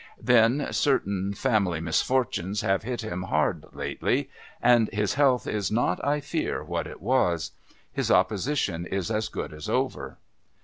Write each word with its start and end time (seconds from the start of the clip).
Then 0.19 0.67
certain, 0.71 1.35
family 1.35 1.79
misfortunes 1.79 2.61
have 2.61 2.81
hit 2.81 3.01
him 3.01 3.21
hard 3.21 3.65
lately, 3.71 4.31
and 4.59 4.89
his 4.91 5.13
health 5.13 5.45
is 5.45 5.69
not, 5.69 6.03
I 6.03 6.19
fear, 6.19 6.63
what 6.63 6.87
it 6.87 7.01
was. 7.03 7.51
His 7.93 8.09
opposition 8.09 8.87
is 8.87 9.11
as 9.11 9.29
good 9.29 9.53
as 9.53 9.69
over." 9.69 10.17